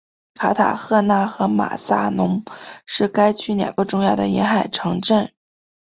[0.33, 2.43] 卡塔赫纳和马萨龙
[2.87, 5.31] 是该区两个重要的沿海城镇。